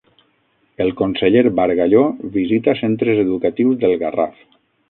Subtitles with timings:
[0.85, 2.01] El conseller Bargalló
[2.39, 4.45] visita centres educatius del Garraf.